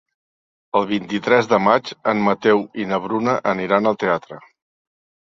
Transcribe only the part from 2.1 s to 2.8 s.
en Mateu